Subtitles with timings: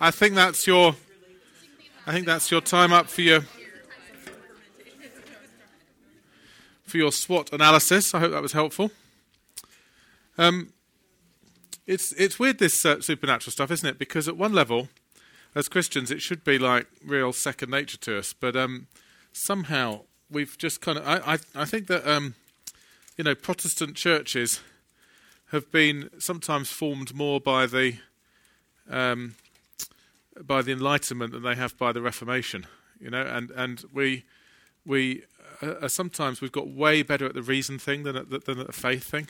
[0.00, 0.96] I think that's your.
[2.06, 3.40] I think that's your time up for your
[6.84, 8.14] for your SWOT analysis.
[8.14, 8.90] I hope that was helpful.
[10.36, 10.72] Um,
[11.86, 13.98] it's it's weird this uh, supernatural stuff, isn't it?
[13.98, 14.88] Because at one level,
[15.54, 18.88] as Christians, it should be like real second nature to us, but um,
[19.32, 21.06] somehow we've just kind of.
[21.06, 22.34] I I, I think that um,
[23.16, 24.60] you know Protestant churches
[25.52, 27.98] have been sometimes formed more by the
[28.90, 29.36] um,
[30.42, 32.66] by the Enlightenment than they have by the Reformation.
[33.00, 34.24] You know, and and we
[34.84, 35.24] we
[35.62, 38.58] uh, uh sometimes we've got way better at the reason thing than at the, than
[38.58, 39.28] at the faith thing.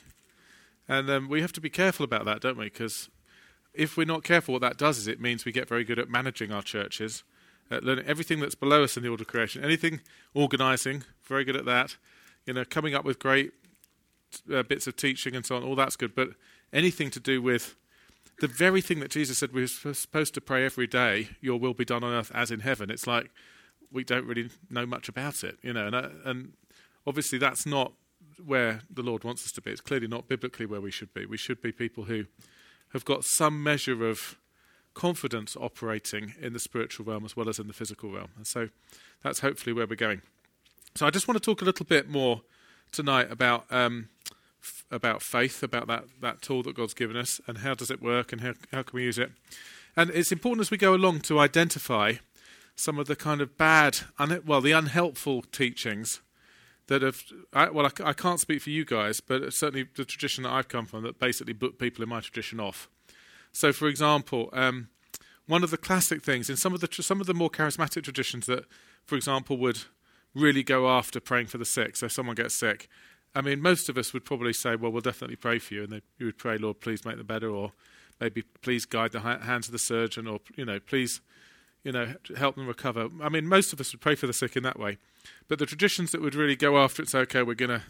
[0.88, 2.66] And um, we have to be careful about that, don't we?
[2.66, 3.09] Because
[3.72, 6.09] if we're not careful, what that does is it means we get very good at
[6.09, 7.24] managing our churches,
[7.70, 10.00] at learning everything that's below us in the order of creation, anything
[10.34, 11.96] organising, very good at that.
[12.46, 13.52] You know, coming up with great
[14.52, 16.14] uh, bits of teaching and so on, all that's good.
[16.14, 16.30] But
[16.73, 17.76] anything to do with
[18.41, 21.74] the very thing that Jesus said we were supposed to pray every day, "Your will
[21.74, 23.30] be done on earth as in heaven." It's like
[23.91, 26.54] we don't really know much about it, you know, and, uh, and
[27.07, 27.93] obviously that's not
[28.45, 29.71] where the Lord wants us to be.
[29.71, 31.24] It's clearly not biblically where we should be.
[31.26, 32.24] We should be people who
[32.93, 34.38] have got some measure of
[34.95, 38.30] confidence operating in the spiritual realm as well as in the physical realm.
[38.37, 38.71] And so
[39.23, 40.23] that's hopefully where we're going.
[40.95, 42.43] So I just want to talk a little bit more
[42.93, 44.09] tonight about um,
[44.90, 48.32] about faith, about that, that tool that God's given us, and how does it work,
[48.32, 49.32] and how, how can we use it.
[49.96, 52.15] And it's important as we go along to identify
[52.76, 56.20] some of the kind of bad, un- well, the unhelpful teachings
[56.87, 60.45] that have, I, well, I, I, can't speak for you guys, but certainly the tradition
[60.45, 62.88] that I've come from that basically put people in my tradition off.
[63.52, 64.88] So, for example, um,
[65.47, 68.47] one of the classic things in some of the some of the more charismatic traditions
[68.47, 68.65] that,
[69.06, 69.82] for example, would
[70.34, 71.97] really go after praying for the sick.
[71.97, 72.88] So, someone gets sick,
[73.34, 75.93] I mean, most of us would probably say, "Well, we'll definitely pray for you," and
[75.93, 77.72] they, you would pray, "Lord, please make them better," or
[78.21, 81.21] maybe, "Please guide the hands of the surgeon," or you know, "Please."
[81.84, 83.09] you know, help them recover.
[83.22, 84.97] I mean, most of us would pray for the sick in that way.
[85.49, 87.82] But the traditions that would really go after it's okay, we're going to,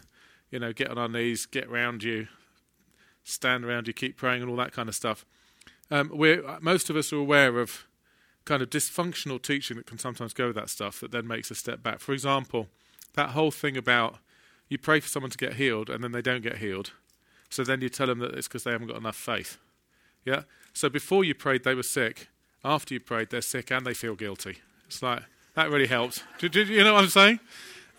[0.51, 2.27] you know, get on our knees, get around you,
[3.23, 5.25] stand around you, keep praying, and all that kind of stuff.
[5.89, 7.87] Um, we're, most of us are aware of
[8.43, 11.55] kind of dysfunctional teaching that can sometimes go with that stuff that then makes a
[11.55, 11.99] step back.
[11.99, 12.67] For example,
[13.13, 14.17] that whole thing about
[14.69, 16.91] you pray for someone to get healed and then they don't get healed.
[17.49, 19.57] So then you tell them that it's because they haven't got enough faith.
[20.25, 20.43] Yeah?
[20.73, 22.29] So before you prayed, they were sick
[22.65, 24.57] after you prayed, they're sick and they feel guilty.
[24.87, 25.21] It's like,
[25.53, 26.23] that really helps.
[26.39, 27.39] Do, do, you know what I'm saying?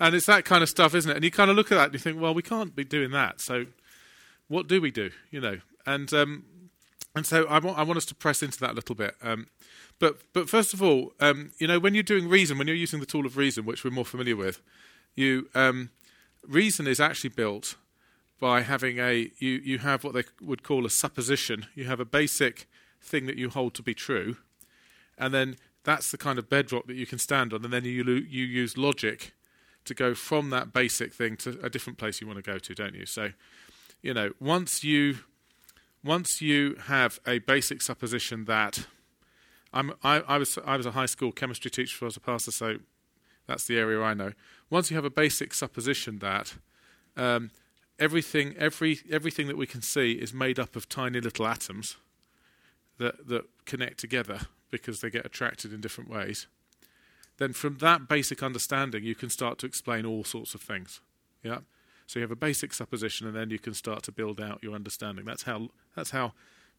[0.00, 1.15] And it's that kind of stuff, isn't it?
[1.15, 3.12] And you kind of look at that and you think, well, we can't be doing
[3.12, 3.41] that.
[3.41, 3.66] So
[4.49, 5.10] what do we do?
[5.31, 6.44] You know, and um,
[7.15, 9.15] and so I want I want us to press into that a little bit.
[9.22, 9.47] Um,
[9.99, 13.00] but but first of all, um, you know, when you're doing reason, when you're using
[13.00, 14.60] the tool of reason, which we're more familiar with,
[15.15, 15.91] you um,
[16.48, 17.76] reason is actually built
[18.38, 21.66] by having a you you have what they would call a supposition.
[21.74, 22.68] You have a basic
[23.00, 24.36] thing that you hold to be true,
[25.16, 28.04] and then that's the kind of bedrock that you can stand on, and then you
[28.04, 29.32] you use logic
[29.84, 32.74] to go from that basic thing to a different place you want to go to,
[32.74, 33.06] don't you?
[33.06, 33.30] So,
[34.02, 35.18] you know, once you
[36.04, 38.86] once you have a basic supposition that
[39.72, 42.20] I'm, I, I was I was a high school chemistry teacher before I was a
[42.20, 42.76] pastor, so
[43.46, 44.32] that's the area I know.
[44.70, 46.54] Once you have a basic supposition that
[47.16, 47.50] um,
[47.98, 51.96] everything every everything that we can see is made up of tiny little atoms
[52.98, 54.40] that that connect together
[54.70, 56.46] because they get attracted in different ways,
[57.38, 61.00] then from that basic understanding, you can start to explain all sorts of things.
[61.42, 61.58] Yeah.
[62.06, 64.74] So you have a basic supposition, and then you can start to build out your
[64.74, 65.24] understanding.
[65.24, 66.32] That's how that's how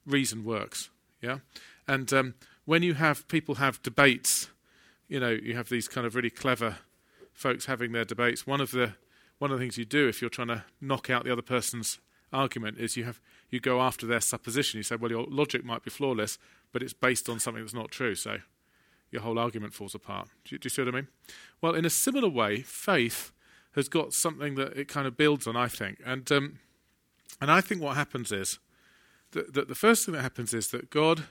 [0.05, 0.89] reason works.
[1.22, 1.39] Yeah.
[1.88, 2.34] And um,
[2.66, 4.49] when you have people have debates,
[5.07, 6.78] you know, you have these kind of really clever
[7.34, 8.45] folks having their debates.
[8.45, 8.94] One of the
[9.40, 12.00] one of the things you do if you're trying to knock out the other person's
[12.34, 14.78] argument is you have you go after their supposition.
[14.78, 16.38] You say, well, your logic might be flawless,
[16.72, 18.16] but it's based on something that's not true.
[18.16, 18.38] So
[19.12, 20.29] your whole argument falls apart.
[20.44, 21.07] Do you, do you see what I mean?
[21.62, 23.31] Well, in a similar way, faith
[23.75, 26.00] has got something that it kind of builds on, I think.
[26.06, 26.59] And um,
[27.40, 28.59] and I think what happens is
[29.31, 31.25] that, that the first thing that happens is that God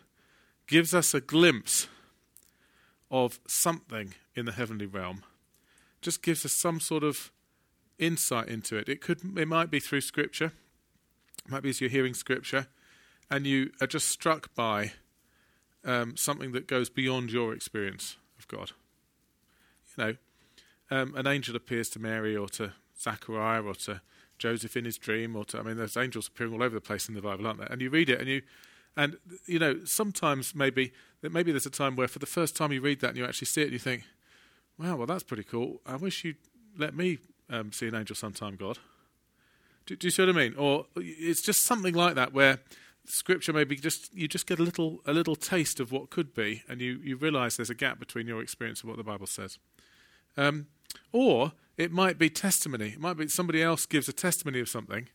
[0.66, 1.88] gives us a glimpse
[3.10, 5.22] of something in the heavenly realm.
[6.00, 7.30] Just gives us some sort of
[7.98, 8.88] insight into it.
[8.88, 10.52] It could it might be through scripture.
[11.44, 12.66] It might be as you're hearing scripture
[13.30, 14.92] and you are just struck by
[15.84, 18.72] um, something that goes beyond your experience of God.
[19.96, 20.16] You know,
[20.90, 24.00] um, an angel appears to Mary or to Zachariah or to
[24.38, 27.08] Joseph in his dream or to, I mean, there's angels appearing all over the place
[27.08, 27.68] in the Bible, aren't there?
[27.70, 28.42] And you read it and you,
[28.96, 29.16] and,
[29.46, 30.92] you know, sometimes maybe,
[31.32, 33.46] maybe there's a time where for the first time you read that and you actually
[33.46, 34.04] see it and you think,
[34.78, 35.80] wow, well, that's pretty cool.
[35.86, 36.36] I wish you'd
[36.78, 37.18] let me
[37.48, 38.78] um, see an angel sometime, God.
[39.86, 40.54] Do, do, you see what I mean?
[40.56, 42.58] Or it's just something like that where
[43.04, 46.62] scripture maybe just you just get a little a little taste of what could be,
[46.68, 49.58] and you you realise there's a gap between your experience and what the Bible says.
[50.36, 50.66] Um,
[51.12, 52.88] or it might be testimony.
[52.88, 55.08] It might be somebody else gives a testimony of something,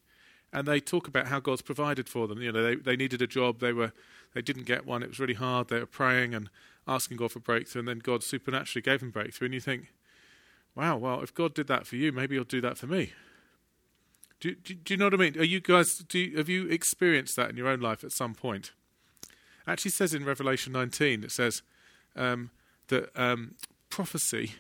[0.54, 2.42] and they talk about how God's provided for them.
[2.42, 3.92] You know, they they needed a job, they were
[4.34, 5.68] they didn't get one, it was really hard.
[5.68, 6.50] They were praying and
[6.88, 9.48] asking God for breakthrough, and then God supernaturally gave them breakthrough.
[9.48, 9.94] And you think,
[10.76, 13.14] wow, well, if God did that for you, maybe He'll do that for me.
[14.40, 15.38] Do, do, do you know what I mean?
[15.38, 15.98] Are you guys?
[16.00, 18.72] Do you, have you experienced that in your own life at some point?
[19.68, 21.62] Actually, says in Revelation 19, it says
[22.16, 22.50] um,
[22.88, 23.56] that um,
[23.90, 24.54] prophecy,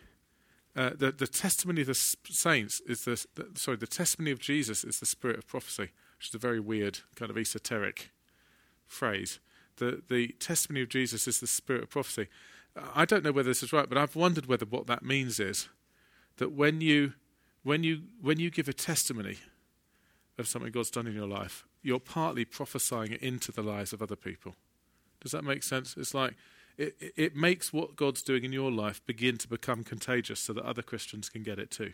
[0.75, 4.83] uh, the the testimony of the saints is the, the sorry, the testimony of Jesus
[4.83, 8.11] is the spirit of prophecy, which is a very weird kind of esoteric
[8.87, 9.39] phrase.
[9.77, 12.27] The the testimony of Jesus is the spirit of prophecy.
[12.95, 15.67] I don't know whether this is right, but I've wondered whether what that means is
[16.37, 17.13] that when you
[17.63, 19.37] when you when you give a testimony
[20.37, 24.01] of something God's done in your life, you're partly prophesying it into the lives of
[24.01, 24.55] other people.
[25.19, 25.95] Does that make sense?
[25.97, 26.35] It's like
[26.81, 30.63] it, it makes what God's doing in your life begin to become contagious so that
[30.63, 31.93] other Christians can get it too.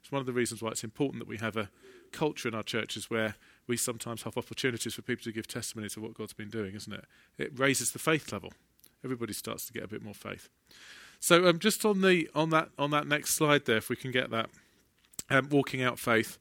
[0.00, 1.70] It's one of the reasons why it's important that we have a
[2.12, 3.36] culture in our churches where
[3.66, 6.92] we sometimes have opportunities for people to give testimony to what God's been doing, isn't
[6.92, 7.04] it?
[7.38, 8.52] It raises the faith level.
[9.04, 10.48] Everybody starts to get a bit more faith.
[11.20, 14.10] So, um, just on the on that on that next slide there, if we can
[14.10, 14.50] get that,
[15.30, 16.38] um, walking out faith.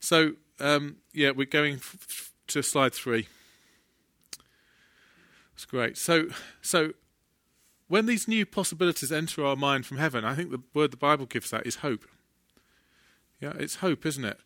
[0.00, 3.28] So, um, yeah, we're going f- to slide three.
[5.54, 5.96] That's great.
[5.96, 6.28] So,
[6.60, 6.92] so
[7.88, 11.26] when these new possibilities enter our mind from heaven, I think the word the Bible
[11.26, 12.04] gives that is hope.
[13.40, 14.40] Yeah, it's hope, isn't it?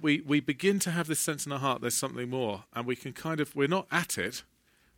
[0.00, 2.96] We we begin to have this sense in our heart there's something more, and we
[2.96, 4.42] can kind of we're not at it.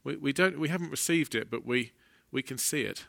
[0.04, 1.92] We we don't we haven't received it, but we
[2.30, 3.06] we can see it,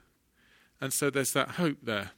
[0.81, 2.11] and so there's that hope there.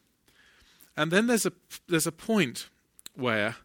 [0.98, 1.54] And then there's a
[1.88, 2.70] there's a point
[3.16, 3.56] where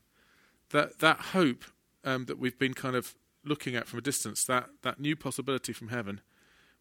[0.71, 1.65] that that hope
[2.05, 3.15] um, that we've been kind of
[3.45, 6.21] looking at from a distance, that that new possibility from heaven,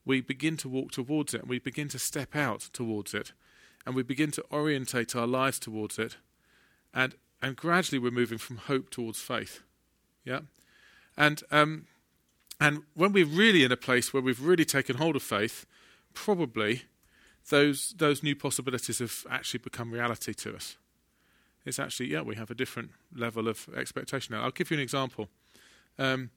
[0.06, 3.32] we begin to walk towards it, and we begin to step out towards it,
[3.86, 6.18] and we begin to orientate our lives towards it,
[6.94, 9.62] and and gradually we're moving from hope towards faith,
[10.24, 10.42] yeah,
[11.18, 11.88] and um,
[12.60, 15.66] and when we're really in a place where we've really taken hold of faith,
[16.14, 16.84] probably
[17.50, 20.78] those those new possibilities have actually become reality to us
[21.66, 24.44] it's actually, yeah, we have a different level of expectation now.
[24.44, 25.30] I'll give you an example.
[25.98, 26.32] Um,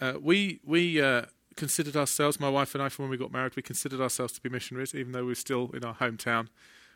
[0.00, 1.22] uh, we we uh,
[1.56, 4.40] considered ourselves, my wife and I, from when we got married, we considered ourselves to
[4.40, 6.48] be missionaries, even though we were still in our hometown.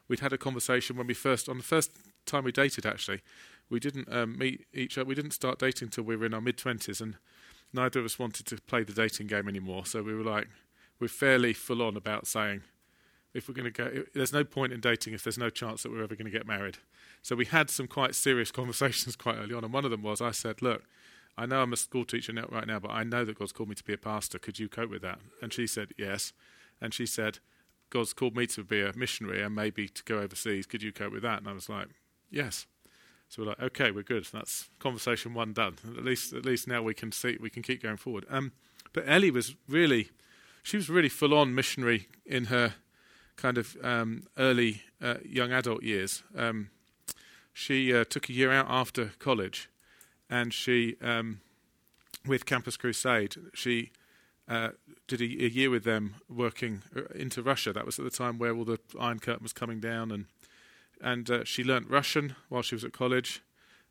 [0.08, 1.90] We'd had a conversation when we first, on the first
[2.26, 3.20] time we dated, actually,
[3.70, 5.06] we didn't um, meet each other.
[5.06, 7.16] We didn't start dating until we were in our mid twenties, and
[7.72, 9.84] neither of us wanted to play the dating game anymore.
[9.87, 10.49] So we were like,
[10.99, 12.62] we're fairly full on about saying,
[13.34, 15.93] if we're going to go, there's no point in dating if there's no chance that
[15.93, 16.78] we're ever going to get married.
[17.22, 20.20] So we had some quite serious conversations quite early on, and one of them was
[20.20, 20.84] I said, "Look,
[21.38, 23.69] I know I'm a school teacher now, right now, but I know that God's called
[23.69, 24.38] me to be a pastor.
[24.38, 26.32] Could you cope with that?" And she said, "Yes."
[26.81, 27.38] And she said,
[27.90, 30.67] "God's called me to be a missionary and maybe to go overseas.
[30.67, 31.88] Could you cope with that?" And I was like,
[32.31, 32.67] "Yes."
[33.29, 34.26] So we're like, "Okay, we're good.
[34.32, 35.76] That's conversation one done.
[35.96, 38.52] At least, at least now we can see we can keep going forward." Um,
[38.93, 40.11] but Ellie was really,
[40.62, 42.75] she was really full on missionary in her
[43.37, 46.23] kind of um, early uh, young adult years.
[46.34, 46.70] Um,
[47.52, 49.69] she uh, took a year out after college,
[50.30, 51.40] and she, um,
[52.26, 53.90] with Campus Crusade, she
[54.48, 54.70] uh,
[55.06, 57.72] did a, a, year with them working uh, into Russia.
[57.72, 60.26] That was at the time where all the Iron Curtain was coming down, and
[61.00, 63.43] and uh, she learnt Russian while she was at college.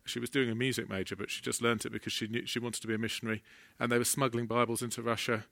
[0.06, 2.60] She was doing a music major, but she just learnt it because she knew she
[2.60, 3.44] wanted to be a missionary.
[3.80, 5.46] And they were smuggling Bibles into Russia,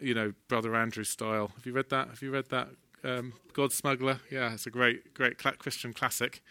[0.00, 1.52] you know, Brother Andrew style.
[1.56, 2.08] Have you read that?
[2.08, 2.68] Have you read that?
[3.04, 4.20] Um, God Smuggler.
[4.30, 6.42] Yeah, it's a great, great Christian classic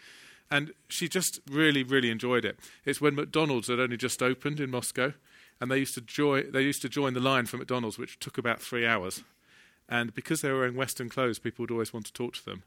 [0.50, 2.58] and she just really, really enjoyed it.
[2.84, 5.12] It's when McDonald's had only just opened in Moscow,
[5.60, 6.50] and they used to join.
[6.52, 9.22] They used to join the line for McDonald's, which took about three hours.
[9.88, 12.62] And because they were wearing Western clothes, people would always want to talk to them,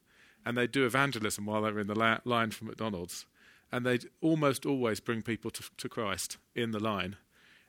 [0.45, 3.25] and they'd do evangelism while they were in the la- line for McDonald's,
[3.71, 7.17] and they'd almost always bring people to, to Christ in the line,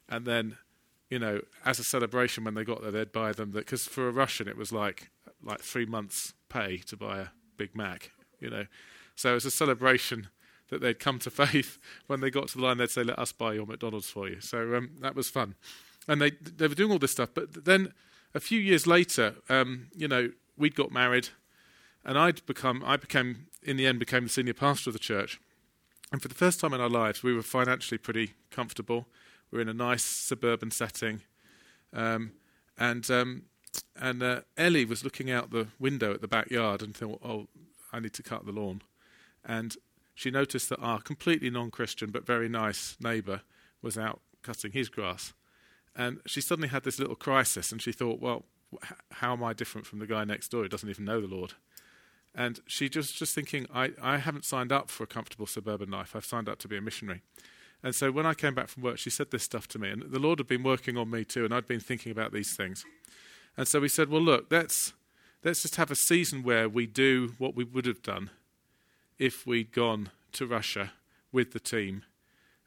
[0.08, 0.56] and then.
[1.10, 4.10] You know, as a celebration when they got there, they'd buy them because for a
[4.10, 5.10] Russian it was like
[5.42, 7.26] like three months' pay to buy a
[7.58, 8.12] Big Mac.
[8.40, 8.64] You know,
[9.22, 10.26] so it was a celebration
[10.70, 11.78] that they'd come to faith.
[12.08, 14.40] When they got to the line, they'd say, "Let us buy your McDonald's for you."
[14.40, 15.54] So um, that was fun,
[16.08, 17.30] and they they were doing all this stuff.
[17.32, 17.92] But then
[18.34, 21.28] a few years later, um, you know, we'd got married,
[22.04, 25.40] and I'd become I became in the end became the senior pastor of the church.
[26.10, 29.06] And for the first time in our lives, we were financially pretty comfortable.
[29.50, 31.22] We were in a nice suburban setting,
[31.92, 32.32] um,
[32.76, 33.42] and um,
[33.94, 37.46] and uh, Ellie was looking out the window at the backyard and thought, "Oh,
[37.92, 38.82] I need to cut the lawn."
[39.44, 39.76] And
[40.14, 43.42] she noticed that our completely non Christian but very nice neighbour
[43.80, 45.32] was out cutting his grass.
[45.94, 48.44] And she suddenly had this little crisis, and she thought, well,
[49.10, 51.54] how am I different from the guy next door who doesn't even know the Lord?
[52.34, 56.16] And she just just thinking, I, I haven't signed up for a comfortable suburban life.
[56.16, 57.20] I've signed up to be a missionary.
[57.82, 60.02] And so when I came back from work, she said this stuff to me, and
[60.02, 62.86] the Lord had been working on me too, and I'd been thinking about these things.
[63.56, 64.94] And so we said, well, look, let's
[65.44, 68.30] let's just have a season where we do what we would have done
[69.22, 70.90] if we'd gone to Russia
[71.30, 72.02] with the team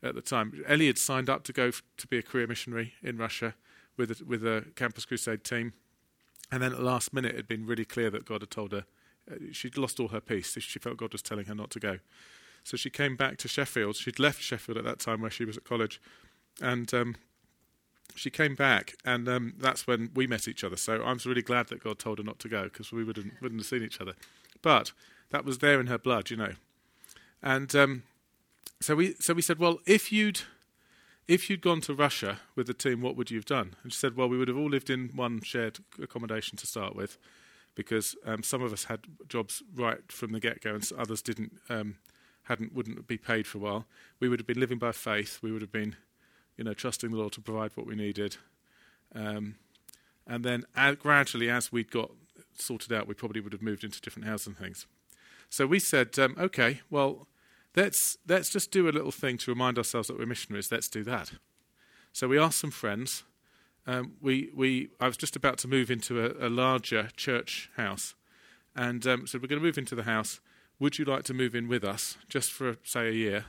[0.02, 0.64] at the time.
[0.66, 3.56] Ellie had signed up to go f- to be a career missionary in Russia
[3.98, 5.74] with a, with a Campus Crusade team,
[6.50, 8.72] and then at the last minute, it had been really clear that God had told
[8.72, 8.86] her
[9.30, 10.58] uh, she'd lost all her peace.
[10.62, 12.00] She felt God was telling her not to go.
[12.64, 13.98] So she came back to Sheffield.
[13.98, 16.00] She'd left Sheffield at that time where she was at college,
[16.62, 17.16] and um,
[18.16, 20.78] she came back, and um, that's when we met each other.
[20.78, 23.60] So I'm really glad that God told her not to go because we wouldn't wouldn't
[23.60, 24.14] have seen each other.
[24.62, 24.94] But
[25.30, 26.54] that was there in her blood, you know.
[27.42, 28.04] And um,
[28.82, 30.42] so we so we said, well, if you'd
[31.28, 33.76] if you'd gone to Russia with the team, what would you have done?
[33.84, 36.96] And she said, well, we would have all lived in one shared accommodation to start
[36.96, 37.18] with,
[37.74, 41.54] because um, some of us had jobs right from the get go, and others didn't.
[41.70, 41.96] Um,
[42.46, 43.86] hadn't wouldn't be paid for a while.
[44.20, 45.40] We would have been living by faith.
[45.42, 45.96] We would have been,
[46.58, 48.38] you know, trusting the Lord to provide what we needed.
[49.14, 49.56] Um,
[50.28, 52.12] and then uh, gradually, as we'd got
[52.54, 54.86] sorted out, we probably would have moved into different houses and things.
[55.50, 57.28] So we said, um, okay, well,
[57.76, 60.72] let's let's just do a little thing to remind ourselves that we're missionaries.
[60.72, 61.32] Let's do that.
[62.12, 63.24] So we asked some friends.
[63.88, 68.16] Um, we we I was just about to move into a, a larger church house,
[68.76, 70.40] and um, so we're going to move into the house
[70.80, 73.46] would you like to move in with us just for say a year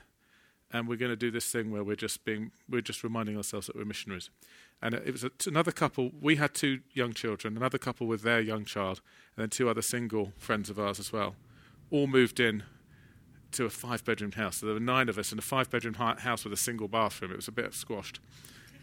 [0.72, 3.66] and we're going to do this thing where we're just being we're just reminding ourselves
[3.66, 4.30] that we're missionaries
[4.82, 8.40] and it was a, another couple we had two young children another couple with their
[8.40, 9.00] young child
[9.36, 11.34] and then two other single friends of ours as well
[11.90, 12.62] all moved in
[13.52, 15.94] to a five bedroom house so there were nine of us in a five bedroom
[15.94, 18.20] house with a single bathroom it was a bit squashed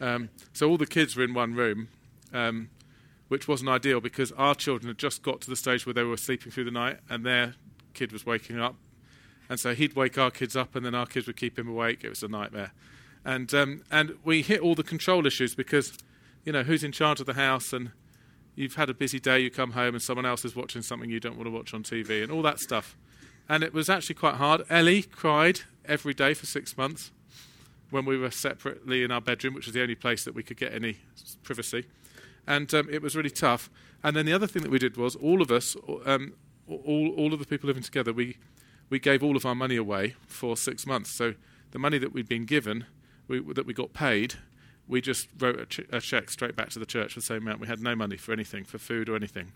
[0.01, 1.87] um, so all the kids were in one room
[2.33, 2.69] um,
[3.27, 6.17] which wasn't ideal because our children had just got to the stage where they were
[6.17, 7.55] sleeping through the night and their
[7.93, 8.75] kid was waking up.
[9.49, 12.03] And so he'd wake our kids up, and then our kids would keep him awake.
[12.03, 12.71] It was a nightmare.
[13.25, 15.97] And, um, and we hit all the control issues because,
[16.45, 17.73] you know, who's in charge of the house?
[17.73, 17.91] And
[18.55, 21.19] you've had a busy day, you come home, and someone else is watching something you
[21.19, 22.95] don't want to watch on TV, and all that stuff.
[23.49, 24.63] And it was actually quite hard.
[24.69, 27.11] Ellie cried every day for six months
[27.89, 30.57] when we were separately in our bedroom, which was the only place that we could
[30.57, 30.97] get any
[31.43, 31.85] privacy.
[32.47, 33.69] And um, it was really tough.
[34.03, 36.33] And then the other thing that we did was all of us, um,
[36.67, 38.37] all, all of the people living together, we,
[38.89, 41.11] we gave all of our money away for six months.
[41.11, 41.35] So
[41.71, 42.85] the money that we'd been given,
[43.27, 44.35] we, that we got paid,
[44.87, 47.43] we just wrote a, ch- a, check straight back to the church for the same
[47.43, 47.59] amount.
[47.59, 49.53] We had no money for anything, for food or anything.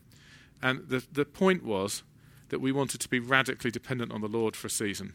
[0.62, 2.04] And the, the point was
[2.50, 5.14] that we wanted to be radically dependent on the Lord for a season.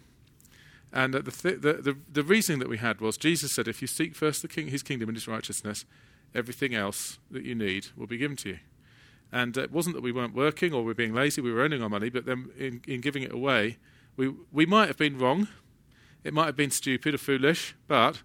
[0.92, 3.88] And the, th- the, the, the reasoning that we had was Jesus said, if you
[3.88, 5.87] seek first the king, his kingdom and his righteousness,
[6.35, 8.59] everything else that you need will be given to you.
[9.33, 11.83] And it wasn't that we weren't working or we were being lazy, we were earning
[11.83, 13.78] our money, but then in, in giving it away,
[14.16, 15.49] we, we might have been wrong.
[16.23, 18.23] It might have been stupid or foolish, but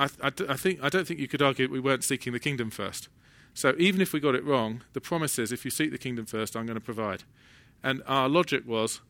[0.00, 2.70] I, I, I, think, I don't think you could argue we weren't seeking the kingdom
[2.70, 3.08] first.
[3.52, 6.24] So even if we got it wrong, the promise is if you seek the kingdom
[6.24, 7.24] first, I'm going to provide.
[7.82, 9.02] And our logic was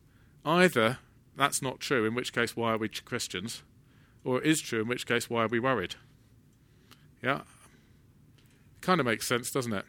[0.43, 0.97] either
[1.37, 3.63] that's not true, in which case, why are we Christians?
[4.25, 5.95] Or it is true, in which case, why are we worried?
[7.23, 7.41] Yeah?
[8.81, 9.85] Kind of makes sense, doesn't it?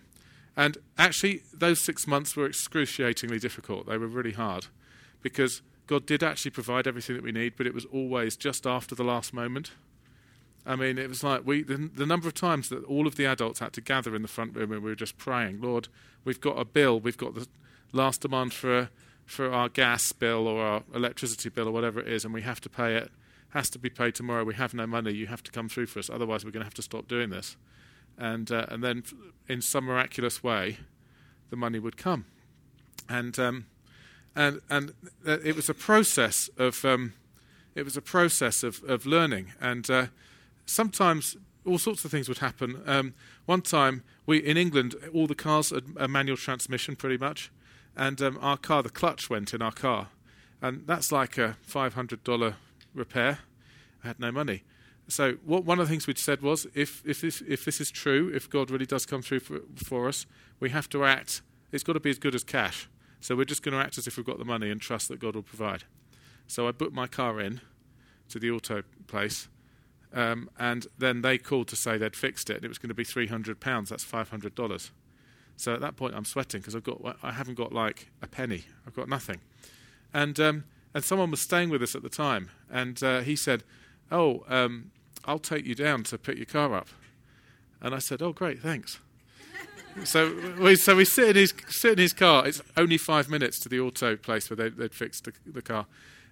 [0.56, 3.86] And actually, those six months were excruciatingly difficult.
[3.86, 4.66] They were really hard
[5.20, 8.94] because God did actually provide everything that we need, but it was always just after
[8.94, 9.72] the last moment.
[10.64, 13.26] I mean, it was like we the, the, number of times that all of the
[13.26, 15.88] adults had to gather in the front room and we were just praying, Lord,
[16.24, 17.48] we've got a bill, we've got the
[17.92, 18.88] last demand for
[19.24, 22.60] for our gas bill or our electricity bill or whatever it is, and we have
[22.60, 23.10] to pay it.
[23.50, 24.44] Has to be paid tomorrow.
[24.44, 25.12] We have no money.
[25.12, 26.08] You have to come through for us.
[26.08, 27.56] Otherwise, we're going to have to stop doing this
[28.18, 29.02] and uh, and then
[29.48, 30.78] in some miraculous way,
[31.50, 32.26] the money would come,
[33.08, 33.66] and um,
[34.34, 34.92] and and
[35.24, 37.14] it was a process of um,
[37.74, 40.06] it was a process of of learning, and uh,
[40.66, 42.82] sometimes all sorts of things would happen.
[42.86, 43.14] Um,
[43.46, 47.50] one time, we in England, all the cars had a manual transmission pretty much,
[47.96, 50.08] and um, our car, the clutch went in our car,
[50.60, 52.56] and that's like a five hundred dollar
[52.94, 53.38] repair.
[54.02, 54.64] I had no money.
[55.08, 57.90] So what, one of the things we'd said was, if, if, this, if this is
[57.90, 60.26] true, if God really does come through for, for us,
[60.58, 61.42] we have to act.
[61.70, 62.88] It's got to be as good as cash.
[63.20, 65.20] So we're just going to act as if we've got the money and trust that
[65.20, 65.84] God will provide.
[66.46, 67.60] So I booked my car in
[68.28, 69.48] to the auto place,
[70.12, 73.04] um, and then they called to say they'd fixed it, it was going to be
[73.04, 73.90] three hundred pounds.
[73.90, 74.90] That's five hundred dollars.
[75.56, 78.64] So at that point, I'm sweating because I've got I haven't got like a penny.
[78.86, 79.40] I've got nothing,
[80.12, 80.64] and um,
[80.94, 83.64] and someone was staying with us at the time, and uh, he said,
[84.10, 84.90] "Oh, um,
[85.24, 86.88] I'll take you down to pick your car up.
[87.80, 88.98] And I said, Oh, great, thanks.
[90.04, 92.46] so we so we sit in his sit in his car.
[92.46, 95.86] It's only five minutes to the auto place where they, would fixed the, the, car,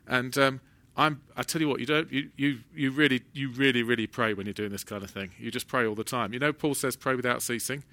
[0.07, 0.61] and um,
[0.97, 1.23] I'm.
[1.37, 2.11] I tell you what, you don't.
[2.13, 5.31] You, you you really you really really pray when you're doing this kind of thing.
[5.39, 6.33] You just pray all the time.
[6.33, 7.85] You know, Paul says, "Pray without ceasing."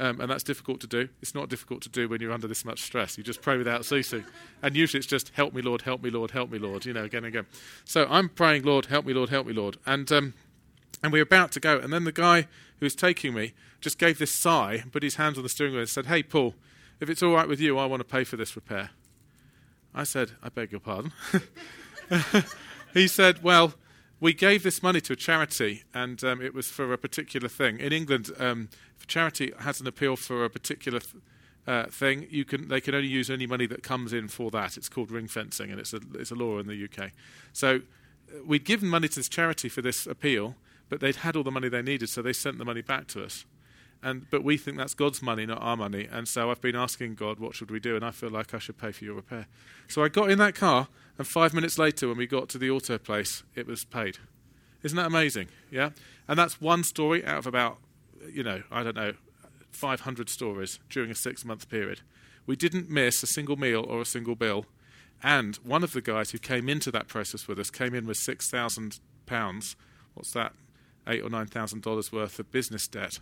[0.00, 1.08] Um, and that's difficult to do.
[1.20, 3.18] It's not difficult to do when you're under this much stress.
[3.18, 4.24] You just pray without ceasing.
[4.62, 7.02] And usually it's just, help me, Lord, help me, Lord, help me, Lord, you know,
[7.02, 7.46] again and again.
[7.84, 9.76] So I'm praying, Lord, help me, Lord, help me, Lord.
[9.84, 10.34] And, um,
[11.02, 11.78] and we are about to go.
[11.78, 12.42] And then the guy
[12.78, 15.80] who was taking me just gave this sigh, put his hands on the steering wheel
[15.80, 16.54] and said, Hey, Paul,
[17.00, 18.90] if it's all right with you, I want to pay for this repair.
[19.94, 21.12] I said, I beg your pardon.
[22.94, 23.74] he said, Well,
[24.20, 27.78] we gave this money to a charity, and um, it was for a particular thing.
[27.78, 31.22] In England, um, if a charity has an appeal for a particular th-
[31.66, 34.76] uh, thing, you can they can only use any money that comes in for that.
[34.76, 37.12] It's called ring fencing, and it's a it's a law in the UK.
[37.52, 40.56] So uh, we'd given money to this charity for this appeal,
[40.88, 43.24] but they'd had all the money they needed, so they sent the money back to
[43.24, 43.44] us.
[44.02, 46.08] And but we think that's God's money, not our money.
[46.10, 47.96] And so I've been asking God, what should we do?
[47.96, 49.46] And I feel like I should pay for your repair.
[49.88, 52.70] So I got in that car, and five minutes later, when we got to the
[52.70, 54.18] auto place, it was paid.
[54.82, 55.48] Isn't that amazing?
[55.70, 55.90] Yeah.
[56.28, 57.78] And that's one story out of about,
[58.30, 59.14] you know, I don't know,
[59.72, 62.02] 500 stories during a six-month period.
[62.46, 64.66] We didn't miss a single meal or a single bill.
[65.22, 68.16] And one of the guys who came into that process with us came in with
[68.16, 69.74] six thousand pounds.
[70.14, 70.52] What's that?
[71.08, 73.18] Eight or nine thousand dollars worth of business debt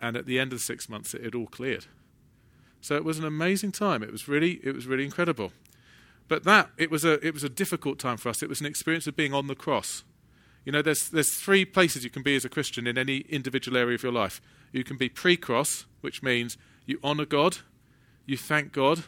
[0.00, 1.86] and at the end of the six months, it had all cleared.
[2.80, 4.02] So it was an amazing time.
[4.02, 5.52] It was really, it was really incredible.
[6.28, 8.42] But that it was a, it was a difficult time for us.
[8.42, 10.04] It was an experience of being on the cross.
[10.64, 13.76] You know, there's there's three places you can be as a Christian in any individual
[13.76, 14.40] area of your life.
[14.72, 17.58] You can be pre-cross, which means you honour God,
[18.26, 19.04] you thank God,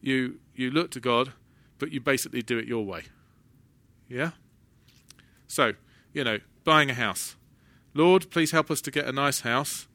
[0.00, 1.32] you you look to God,
[1.78, 3.04] but you basically do it your way.
[4.08, 4.32] Yeah.
[5.46, 5.74] So
[6.12, 7.36] you know, buying a house.
[7.94, 9.86] Lord, please help us to get a nice house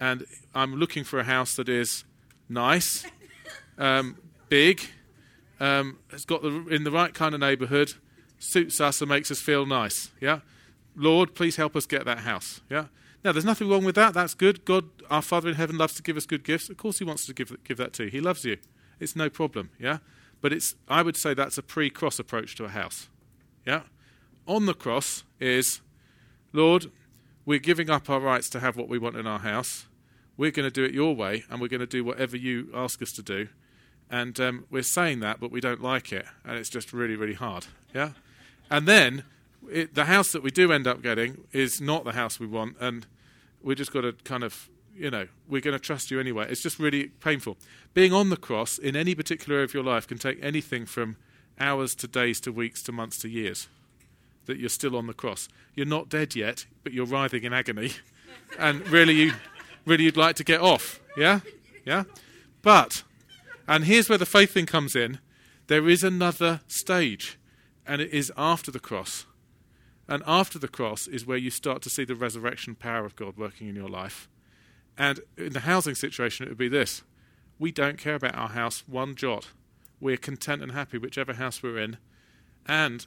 [0.00, 2.04] and I'm looking for a house that is
[2.48, 3.06] nice,
[3.78, 4.16] um,
[4.48, 4.80] big,
[5.60, 7.92] um, has got the in the right kind of neighbourhood,
[8.38, 10.10] suits us and makes us feel nice.
[10.20, 10.40] Yeah,
[10.96, 12.62] Lord, please help us get that house.
[12.70, 12.86] Yeah.
[13.22, 14.14] Now, there's nothing wrong with that.
[14.14, 14.64] That's good.
[14.64, 16.70] God, our Father in heaven, loves to give us good gifts.
[16.70, 18.10] Of course, He wants to give give that to you.
[18.10, 18.56] He loves you.
[18.98, 19.70] It's no problem.
[19.78, 19.98] Yeah.
[20.40, 23.08] But it's I would say that's a pre-cross approach to a house.
[23.66, 23.82] Yeah.
[24.46, 25.82] On the cross is,
[26.54, 26.90] Lord,
[27.44, 29.86] we're giving up our rights to have what we want in our house
[30.36, 33.02] we're going to do it your way, and we're going to do whatever you ask
[33.02, 33.48] us to do.
[34.10, 37.34] And um, we're saying that, but we don't like it, and it's just really, really
[37.34, 37.66] hard.
[37.94, 38.10] Yeah.
[38.70, 39.24] And then
[39.70, 42.76] it, the house that we do end up getting is not the house we want,
[42.80, 43.06] and
[43.62, 46.46] we just got to kind of, you know, we're going to trust you anyway.
[46.50, 47.56] It's just really painful.
[47.94, 51.16] Being on the cross in any particular area of your life can take anything from
[51.58, 53.68] hours to days to weeks to months to years.
[54.46, 55.48] That you're still on the cross.
[55.74, 57.92] You're not dead yet, but you're writhing in agony,
[58.58, 59.32] and really you
[59.90, 61.00] really you'd like to get off.
[61.16, 61.40] Yeah?
[61.84, 62.04] Yeah?
[62.62, 63.02] But,
[63.68, 65.18] and here's where the faith thing comes in
[65.66, 67.38] there is another stage,
[67.86, 69.26] and it is after the cross.
[70.08, 73.36] And after the cross is where you start to see the resurrection power of God
[73.36, 74.28] working in your life.
[74.98, 77.02] And in the housing situation, it would be this
[77.58, 79.50] we don't care about our house one jot.
[80.00, 81.98] We're content and happy whichever house we're in.
[82.66, 83.06] And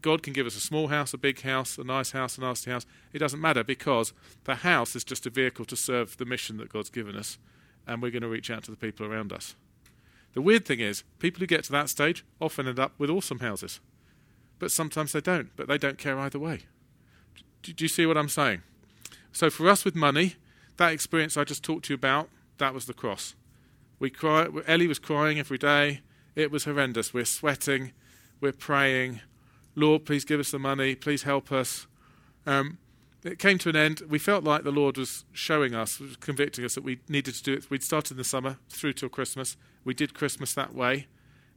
[0.00, 2.70] God can give us a small house, a big house, a nice house, a nasty
[2.70, 2.86] house.
[3.12, 4.12] It doesn't matter because
[4.44, 7.38] the house is just a vehicle to serve the mission that God's given us,
[7.86, 9.54] and we're going to reach out to the people around us.
[10.34, 13.38] The weird thing is, people who get to that stage often end up with awesome
[13.38, 13.80] houses,
[14.58, 16.60] but sometimes they don't, but they don't care either way.
[17.62, 18.62] Do, do you see what I'm saying?
[19.32, 20.34] So for us with money,
[20.78, 23.34] that experience I just talked to you about, that was the cross.
[23.98, 26.00] We cry, Ellie was crying every day.
[26.34, 27.14] It was horrendous.
[27.14, 27.92] We're sweating,
[28.40, 29.20] we're praying,
[29.76, 31.86] Lord, please give us the money, please help us.
[32.46, 32.78] Um,
[33.22, 34.02] it came to an end.
[34.08, 37.42] We felt like the Lord was showing us, was convicting us that we needed to
[37.42, 37.68] do it.
[37.70, 39.56] We'd started in the summer through till Christmas.
[39.84, 41.08] We did Christmas that way.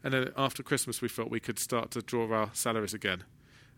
[0.03, 3.23] And then after Christmas, we felt we could start to draw our salaries again.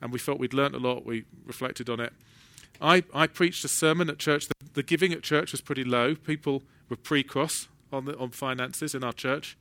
[0.01, 1.05] And we felt we'd learnt a lot.
[1.05, 2.13] We reflected on it.
[2.81, 4.47] I, I preached a sermon at church.
[4.47, 6.15] The, the giving at church was pretty low.
[6.15, 9.57] People were pre cross on, on finances in our church.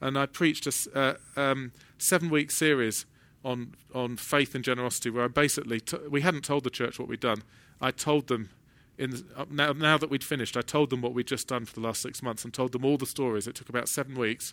[0.00, 3.06] And I preached a uh, um, seven week series
[3.46, 7.08] on on faith and generosity, where I basically t- we hadn't told the church what
[7.08, 7.42] we'd done.
[7.80, 8.50] I told them
[8.98, 11.64] in the, uh, now now that we'd finished, I told them what we'd just done
[11.64, 13.46] for the last six months and told them all the stories.
[13.46, 14.52] It took about seven weeks,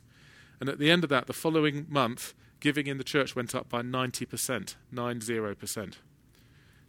[0.60, 3.68] and at the end of that, the following month, giving in the church went up
[3.68, 5.98] by ninety percent, nine zero percent.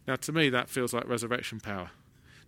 [0.07, 1.89] Now, to me, that feels like resurrection power.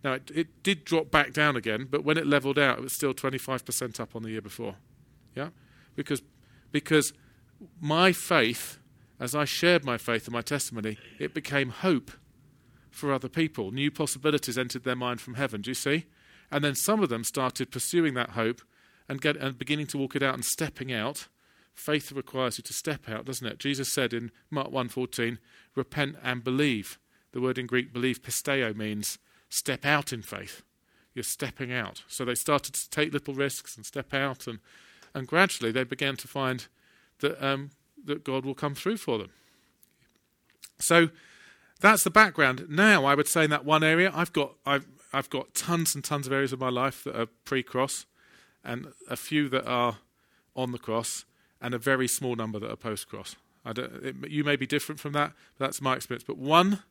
[0.04, 2.92] Now, it, it did drop back down again, but when it leveled out, it was
[2.92, 4.76] still 25% up on the year before.
[5.34, 5.48] Yeah?
[5.96, 6.22] Because,
[6.70, 7.12] because
[7.80, 8.77] my faith
[9.20, 12.10] as I shared my faith and my testimony, it became hope
[12.90, 13.70] for other people.
[13.70, 15.60] New possibilities entered their mind from heaven.
[15.60, 16.06] Do you see?
[16.50, 18.62] And then some of them started pursuing that hope
[19.08, 21.28] and, get, and beginning to walk it out and stepping out.
[21.74, 23.58] Faith requires you to step out, doesn't it?
[23.58, 25.38] Jesus said in Mark 1:14,
[25.76, 26.98] "Repent and believe."
[27.30, 30.62] The word in Greek "believe" pisteo means step out in faith.
[31.14, 32.02] You're stepping out.
[32.08, 34.58] So they started to take little risks and step out, and
[35.14, 36.66] and gradually they began to find
[37.20, 37.70] that um,
[38.08, 39.30] that God will come through for them.
[40.78, 41.08] So
[41.80, 42.66] that's the background.
[42.68, 46.04] Now I would say in that one area, I've got I've I've got tons and
[46.04, 48.04] tons of areas of my life that are pre-cross,
[48.62, 49.98] and a few that are
[50.54, 51.24] on the cross,
[51.60, 53.36] and a very small number that are post-cross.
[54.28, 56.24] You may be different from that, but that's my experience.
[56.24, 56.82] But one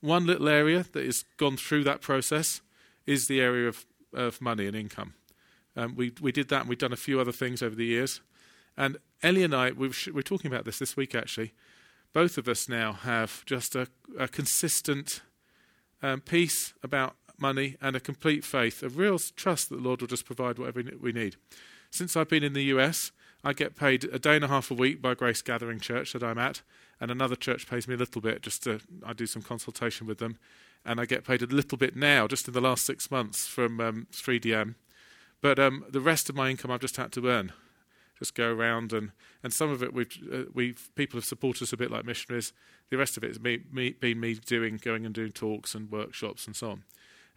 [0.00, 2.60] one little area that has gone through that process
[3.06, 5.14] is the area of, of money and income.
[5.76, 8.20] Um, we we did that, and we've done a few other things over the years.
[8.76, 11.52] And Ellie and I, we were, talking about this this week actually.
[12.12, 15.22] Both of us now have just a, a consistent
[16.02, 20.08] um, peace about money and a complete faith, a real trust that the Lord will
[20.08, 21.36] just provide whatever we need.
[21.90, 23.12] Since I've been in the US,
[23.44, 26.22] I get paid a day and a half a week by Grace Gathering Church that
[26.22, 26.62] I'm at,
[27.00, 30.18] and another church pays me a little bit just to I do some consultation with
[30.18, 30.38] them,
[30.84, 33.80] and I get paid a little bit now, just in the last six months from
[33.80, 34.74] um, 3DM.
[35.40, 37.52] But um, the rest of my income I've just had to earn
[38.22, 39.10] just go around and,
[39.42, 42.52] and some of it we've uh, we've people have supported us a bit like missionaries.
[42.88, 45.90] The rest of it has me, me, been me doing going and doing talks and
[45.90, 46.84] workshops and so on.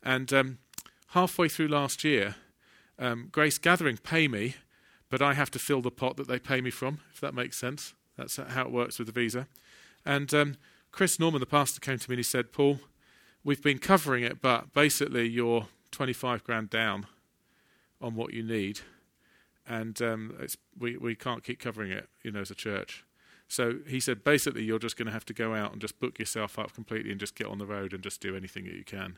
[0.03, 0.57] And um,
[1.09, 2.35] halfway through last year,
[2.99, 4.55] um, Grace Gathering pay me,
[5.09, 6.99] but I have to fill the pot that they pay me from.
[7.11, 9.47] If that makes sense, that's how it works with the visa.
[10.05, 10.57] And um,
[10.91, 12.79] Chris Norman, the pastor, came to me and he said, "Paul,
[13.43, 17.07] we've been covering it, but basically you're 25 grand down
[17.99, 18.81] on what you need."
[19.67, 20.37] And um,
[20.77, 23.05] we we can't keep covering it, you know, as a church.
[23.47, 26.17] So he said, basically, you're just going to have to go out and just book
[26.17, 28.83] yourself up completely and just get on the road and just do anything that you
[28.83, 29.17] can.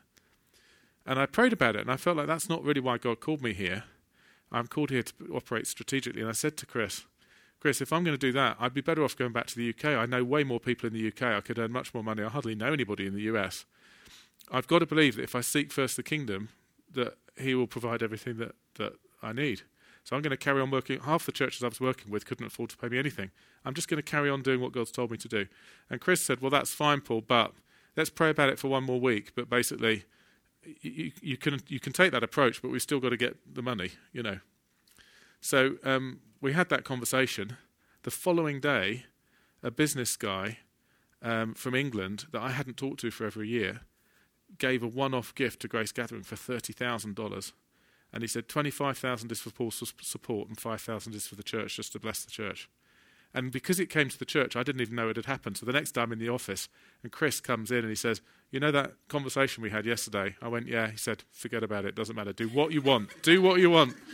[1.06, 3.42] And I prayed about it, and I felt like that's not really why God called
[3.42, 3.84] me here.
[4.52, 6.20] I'm called here to operate strategically.
[6.20, 7.04] And I said to Chris,
[7.60, 9.70] Chris, if I'm going to do that, I'd be better off going back to the
[9.70, 9.96] UK.
[9.96, 11.22] I know way more people in the UK.
[11.22, 12.22] I could earn much more money.
[12.22, 13.64] I hardly know anybody in the US.
[14.50, 16.50] I've got to believe that if I seek first the kingdom,
[16.94, 19.62] that He will provide everything that, that I need.
[20.08, 21.00] So I'm going to carry on working.
[21.00, 23.30] Half the churches I was working with couldn't afford to pay me anything.
[23.62, 25.46] I'm just going to carry on doing what God's told me to do.
[25.90, 27.52] And Chris said, Well, that's fine, Paul, but
[27.94, 29.32] let's pray about it for one more week.
[29.34, 30.04] But basically,
[30.80, 33.60] you, you can you can take that approach, but we've still got to get the
[33.60, 34.38] money, you know.
[35.42, 37.58] So um, we had that conversation.
[38.04, 39.04] The following day,
[39.62, 40.60] a business guy
[41.20, 43.82] um, from England that I hadn't talked to for over a year
[44.56, 47.52] gave a one-off gift to Grace Gathering for thirty thousand dollars.
[48.12, 51.92] And he said 25,000 is for Paul's support and 5,000 is for the church, just
[51.92, 52.68] to bless the church.
[53.34, 55.58] And because it came to the church, I didn't even know it had happened.
[55.58, 56.68] So the next day I'm in the office,
[57.02, 60.36] and Chris comes in and he says, You know that conversation we had yesterday?
[60.40, 60.90] I went, Yeah.
[60.90, 61.94] He said, Forget about it.
[61.94, 62.32] Doesn't matter.
[62.32, 63.22] Do what you want.
[63.22, 63.94] Do what you want.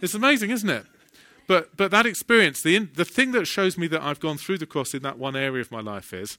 [0.00, 0.86] It's amazing, isn't it?
[1.48, 4.66] But, but that experience, the, the thing that shows me that I've gone through the
[4.66, 6.38] cross in that one area of my life is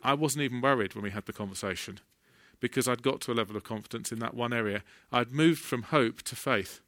[0.00, 1.98] I wasn't even worried when we had the conversation
[2.60, 4.82] because I'd got to a level of confidence in that one area.
[5.10, 6.80] I'd moved from hope to faith.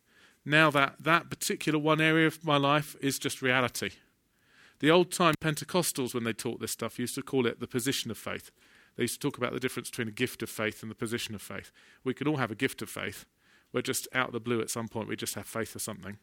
[0.44, 3.90] Now that that particular one area of my life is just reality.
[4.80, 8.10] The old time Pentecostals, when they taught this stuff, used to call it the position
[8.10, 8.50] of faith.
[8.96, 11.34] They used to talk about the difference between a gift of faith and the position
[11.34, 11.70] of faith.
[12.04, 13.24] We can all have a gift of faith.
[13.72, 16.18] We're just out of the blue at some point, we just have faith or something.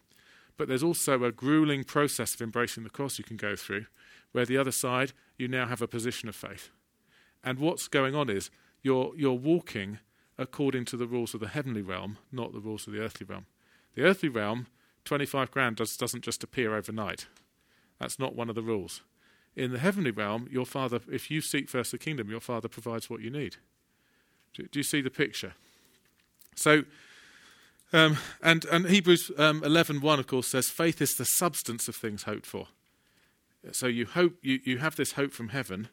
[0.57, 3.85] But there's also a grueling process of embracing the cross you can go through,
[4.33, 6.69] where the other side, you now have a position of faith.
[7.43, 8.51] And what's going on is
[8.81, 9.99] you're, you're walking
[10.37, 13.45] according to the rules of the heavenly realm, not the rules of the earthly realm.
[13.95, 14.67] The earthly realm,
[15.05, 17.27] 25 grand does, doesn't just appear overnight.
[17.99, 19.01] That's not one of the rules.
[19.55, 23.09] In the heavenly realm, your Father, if you seek first the kingdom, your Father provides
[23.09, 23.57] what you need.
[24.53, 25.53] Do, do you see the picture?
[26.55, 26.83] So,
[27.91, 31.95] um, and, and Hebrews um, 11.1, 1, of course, says, faith is the substance of
[31.95, 32.67] things hoped for.
[33.71, 35.89] So you hope you, you have this hope from heaven,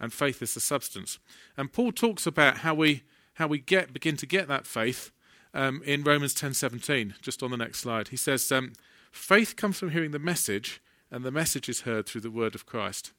[0.00, 1.18] and faith is the substance.
[1.56, 3.02] And Paul talks about how we
[3.34, 5.12] how we get begin to get that faith
[5.54, 7.14] um, in Romans ten seventeen.
[7.22, 8.72] Just on the next slide, he says, um,
[9.12, 12.66] "Faith comes from hearing the message, and the message is heard through the word of
[12.66, 13.12] Christ."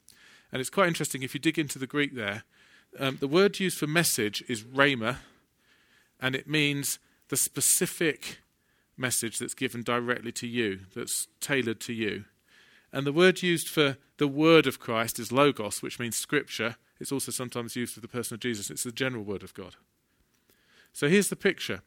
[0.51, 2.43] And it's quite interesting if you dig into the Greek there.
[2.99, 5.17] Um, the word used for message is rhema,
[6.19, 8.39] and it means the specific
[8.97, 12.25] message that's given directly to you, that's tailored to you.
[12.93, 16.75] And the word used for the word of Christ is logos, which means scripture.
[16.99, 18.69] It's also sometimes used for the person of Jesus.
[18.69, 19.75] It's the general word of God.
[20.93, 21.81] So here's the picture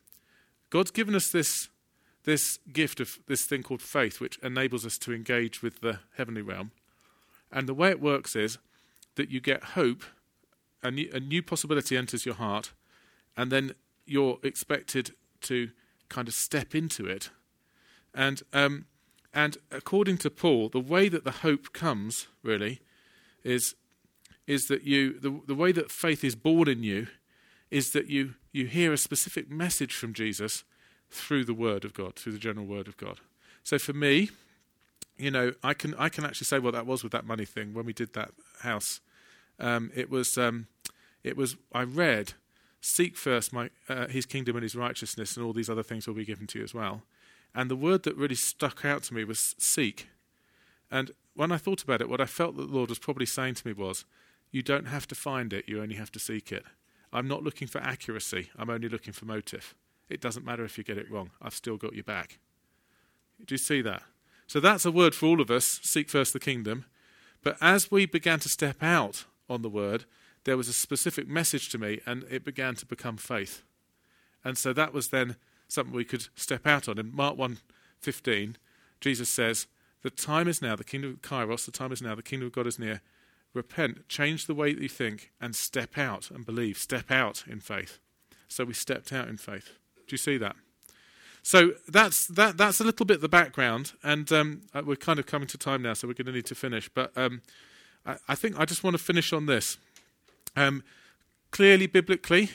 [0.70, 1.68] God's given us this,
[2.24, 6.42] this gift of this thing called faith, which enables us to engage with the heavenly
[6.42, 6.72] realm.
[7.52, 8.58] And the way it works is
[9.14, 10.02] that you get hope
[10.84, 12.72] a new, a new possibility enters your heart,
[13.36, 13.72] and then
[14.04, 15.70] you're expected to
[16.08, 17.30] kind of step into it.
[18.14, 18.86] And um,
[19.34, 22.80] and according to Paul, the way that the hope comes really
[23.42, 23.74] is
[24.46, 27.08] is that you the, the way that faith is born in you
[27.70, 30.62] is that you you hear a specific message from Jesus
[31.10, 33.20] through the Word of God, through the general Word of God.
[33.64, 34.30] So for me,
[35.16, 37.74] you know, I can I can actually say what that was with that money thing
[37.74, 39.00] when we did that house.
[39.58, 40.68] Um, it was um,
[41.24, 42.34] it was I read,
[42.80, 46.14] seek first my uh, His kingdom and His righteousness, and all these other things will
[46.14, 47.02] be given to you as well.
[47.54, 50.08] And the word that really stuck out to me was seek.
[50.90, 53.54] And when I thought about it, what I felt that the Lord was probably saying
[53.54, 54.04] to me was,
[54.50, 56.64] you don't have to find it, you only have to seek it.
[57.12, 59.74] I'm not looking for accuracy, I'm only looking for motive.
[60.08, 62.38] It doesn't matter if you get it wrong, I've still got your back.
[63.44, 64.02] Do you see that?
[64.46, 66.84] So that's a word for all of us seek first the kingdom.
[67.42, 70.04] But as we began to step out on the word,
[70.44, 73.62] there was a specific message to me, and it began to become faith.
[74.44, 75.36] And so that was then
[75.74, 76.98] something we could step out on.
[76.98, 78.54] In Mark 1.15,
[79.00, 79.66] Jesus says,
[80.02, 82.52] The time is now, the kingdom of Kairos, the time is now, the kingdom of
[82.52, 83.02] God is near.
[83.52, 86.78] Repent, change the way that you think, and step out and believe.
[86.78, 87.98] Step out in faith.
[88.48, 89.70] So we stepped out in faith.
[90.06, 90.56] Do you see that?
[91.42, 92.56] So that's that.
[92.56, 95.82] That's a little bit the background, and um, uh, we're kind of coming to time
[95.82, 96.88] now, so we're going to need to finish.
[96.88, 97.42] But um,
[98.06, 99.76] I, I, think I just want to finish on this.
[100.56, 100.82] Um,
[101.50, 102.48] clearly, biblically,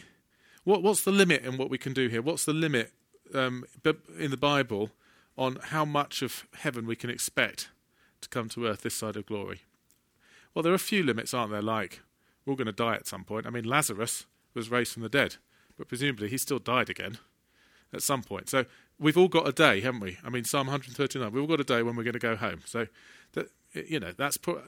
[0.63, 2.21] what, what's the limit in what we can do here?
[2.21, 2.91] What's the limit
[3.33, 3.65] um,
[4.17, 4.91] in the Bible
[5.37, 7.69] on how much of heaven we can expect
[8.21, 9.61] to come to earth this side of glory?
[10.53, 11.61] Well, there are a few limits, aren't there?
[11.61, 12.01] Like,
[12.45, 13.45] we're all going to die at some point.
[13.45, 15.35] I mean, Lazarus was raised from the dead,
[15.77, 17.17] but presumably he still died again
[17.93, 18.49] at some point.
[18.49, 18.65] So
[18.99, 20.17] we've all got a day, haven't we?
[20.23, 22.61] I mean, Psalm 139, we've all got a day when we're going to go home.
[22.65, 22.87] So,
[23.33, 24.63] that, you know, that's pro-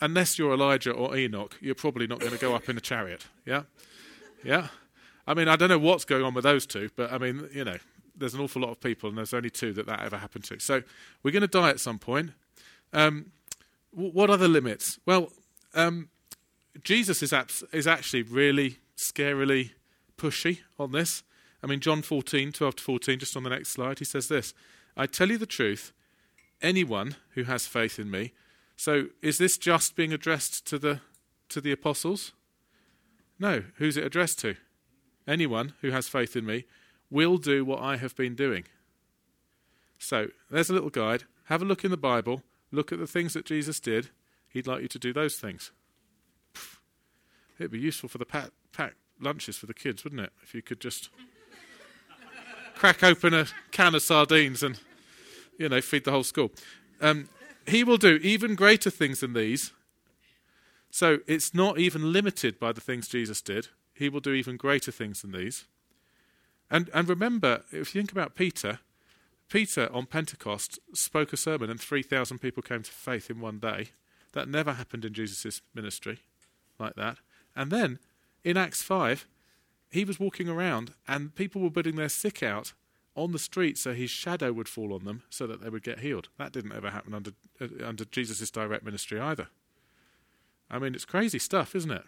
[0.00, 3.26] unless you're Elijah or Enoch, you're probably not going to go up in a chariot.
[3.44, 3.62] Yeah?
[4.42, 4.68] Yeah?
[5.26, 7.64] I mean, I don't know what's going on with those two, but I mean, you
[7.64, 7.78] know,
[8.16, 10.58] there's an awful lot of people, and there's only two that that ever happened to.
[10.58, 10.82] So
[11.22, 12.30] we're going to die at some point.
[12.92, 13.32] Um,
[13.90, 14.98] what are the limits?
[15.06, 15.32] Well,
[15.74, 16.08] um,
[16.82, 19.70] Jesus is, abs- is actually really scarily
[20.16, 21.22] pushy on this.
[21.62, 24.54] I mean, John 14, 12 to 14, just on the next slide, he says this
[24.96, 25.92] I tell you the truth,
[26.62, 28.32] anyone who has faith in me.
[28.76, 31.00] So is this just being addressed to the,
[31.48, 32.32] to the apostles?
[33.38, 33.64] No.
[33.76, 34.56] Who's it addressed to?
[35.26, 36.64] Anyone who has faith in me
[37.16, 38.64] will do what I have been doing.
[39.98, 41.24] So there's a little guide.
[41.44, 42.42] Have a look in the Bible.
[42.70, 44.10] Look at the things that Jesus did.
[44.50, 45.72] He'd like you to do those things.
[47.58, 50.32] It'd be useful for the pack, pack lunches for the kids, wouldn't it?
[50.42, 51.08] If you could just
[52.74, 54.78] crack open a can of sardines and,
[55.58, 56.50] you know, feed the whole school.
[57.00, 57.30] Um,
[57.66, 59.72] he will do even greater things than these.
[60.90, 63.68] So it's not even limited by the things Jesus did.
[63.94, 65.64] He will do even greater things than these.
[66.70, 68.80] And, and remember, if you think about Peter,
[69.48, 73.90] Peter on Pentecost spoke a sermon and 3,000 people came to faith in one day.
[74.32, 76.20] That never happened in Jesus' ministry
[76.78, 77.18] like that.
[77.54, 77.98] And then
[78.44, 79.26] in Acts 5,
[79.90, 82.72] he was walking around and people were putting their sick out
[83.14, 86.00] on the street so his shadow would fall on them so that they would get
[86.00, 86.28] healed.
[86.38, 89.48] That didn't ever happen under, uh, under Jesus' direct ministry either.
[90.70, 92.02] I mean, it's crazy stuff, isn't it?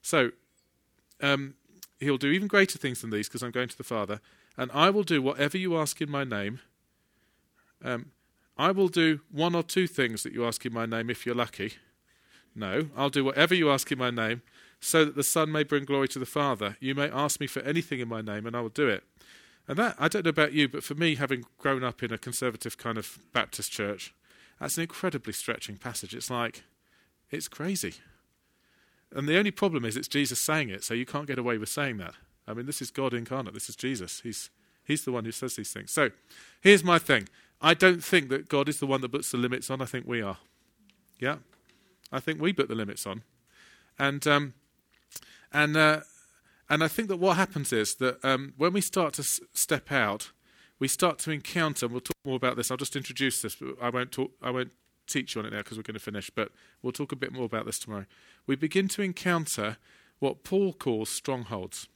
[0.00, 0.30] So,
[1.20, 1.54] um,
[2.00, 4.20] he'll do even greater things than these because I'm going to the Father,
[4.56, 6.60] and I will do whatever you ask in my name.
[7.84, 8.10] Um,
[8.56, 11.34] I will do one or two things that you ask in my name if you're
[11.34, 11.74] lucky.
[12.54, 14.42] No, I'll do whatever you ask in my name
[14.80, 16.76] so that the Son may bring glory to the Father.
[16.80, 19.04] You may ask me for anything in my name, and I will do it.
[19.68, 22.18] And that, I don't know about you, but for me, having grown up in a
[22.18, 24.14] conservative kind of Baptist church,
[24.58, 26.14] that's an incredibly stretching passage.
[26.14, 26.64] It's like,
[27.30, 27.94] it's crazy.
[29.12, 31.68] And the only problem is it's Jesus saying it, so you can't get away with
[31.68, 32.14] saying that.
[32.46, 33.54] I mean, this is God incarnate.
[33.54, 34.20] This is Jesus.
[34.20, 34.50] He's,
[34.84, 35.90] he's the one who says these things.
[35.90, 36.10] So
[36.60, 37.28] here's my thing
[37.60, 39.82] I don't think that God is the one that puts the limits on.
[39.82, 40.38] I think we are.
[41.18, 41.36] Yeah?
[42.12, 43.22] I think we put the limits on.
[43.98, 44.54] And, um,
[45.52, 46.00] and, uh,
[46.68, 49.92] and I think that what happens is that um, when we start to s- step
[49.92, 50.30] out,
[50.78, 52.70] we start to encounter, and we'll talk more about this.
[52.70, 54.70] I'll just introduce this, but I won't, talk, I won't
[55.10, 57.32] teach you on it now because we're going to finish, but we'll talk a bit
[57.32, 58.06] more about this tomorrow.
[58.46, 59.76] We begin to encounter
[60.18, 61.88] what Paul calls strongholds.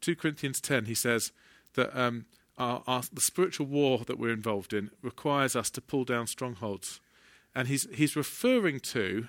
[0.00, 1.32] 2 Corinthians 10, he says
[1.74, 2.26] that um,
[2.58, 7.00] our, our, the spiritual war that we're involved in requires us to pull down strongholds.
[7.54, 9.28] And he's, he's referring to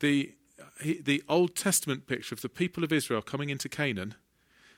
[0.00, 0.34] the,
[0.80, 4.14] he, the Old Testament picture of the people of Israel coming into Canaan.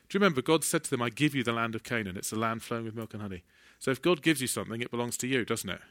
[0.09, 2.17] Do you remember God said to them, I give you the land of Canaan?
[2.17, 3.43] It's a land flowing with milk and honey.
[3.79, 5.81] So if God gives you something, it belongs to you, doesn't it?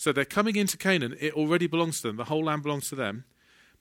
[0.00, 1.14] So they're coming into Canaan.
[1.20, 2.16] It already belongs to them.
[2.16, 3.24] The whole land belongs to them.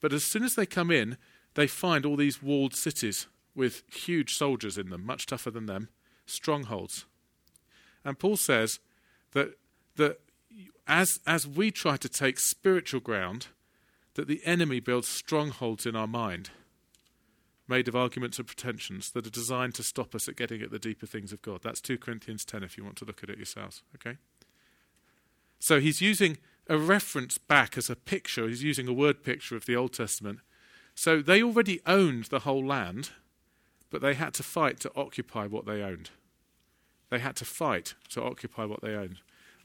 [0.01, 1.15] But as soon as they come in,
[1.53, 5.87] they find all these walled cities with huge soldiers in them, much tougher than them,
[6.25, 7.05] strongholds.
[8.03, 8.81] And Paul says
[9.31, 9.57] that,
[9.95, 10.19] that
[10.85, 13.47] as, as we try to take spiritual ground,
[14.15, 16.49] that the enemy builds strongholds in our mind,
[17.65, 20.79] made of arguments and pretensions that are designed to stop us at getting at the
[20.79, 21.61] deeper things of God.
[21.63, 23.83] That's 2 Corinthians 10 if you want to look at it yourselves.
[23.95, 24.17] Okay?
[25.59, 29.65] So he's using a reference back as a picture, he's using a word picture of
[29.65, 30.39] the Old Testament.
[30.95, 33.11] So they already owned the whole land,
[33.89, 36.11] but they had to fight to occupy what they owned.
[37.09, 39.17] They had to fight to occupy what they owned.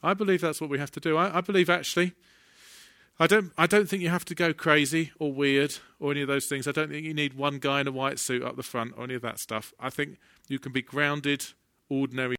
[0.03, 1.17] I believe that's what we have to do.
[1.17, 2.13] I, I believe actually,
[3.19, 6.29] I don't, I don't think you have to go crazy or weird or any of
[6.29, 6.67] those things.
[6.67, 9.05] I don't think you need one guy in a white suit up the front or
[9.05, 9.75] any of that stuff.
[9.79, 11.47] I think you can be grounded,
[11.89, 12.33] ordinary